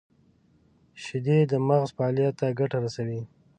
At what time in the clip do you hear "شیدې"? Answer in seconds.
1.03-1.39